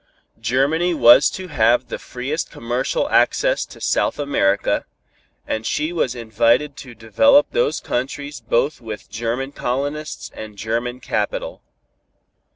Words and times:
Germany 0.39 0.95
was 0.95 1.29
to 1.29 1.49
have 1.49 1.89
the 1.89 1.99
freest 1.99 2.49
commercial 2.49 3.07
access 3.11 3.67
to 3.67 3.79
South 3.79 4.17
America, 4.17 4.85
and 5.45 5.63
she 5.63 5.93
was 5.93 6.15
invited 6.15 6.75
to 6.77 6.95
develop 6.95 7.51
those 7.51 7.79
countries 7.79 8.39
both 8.41 8.81
with 8.81 9.11
German 9.11 9.51
colonists 9.51 10.31
and 10.33 10.57
German 10.57 11.01
capital. 11.01 11.61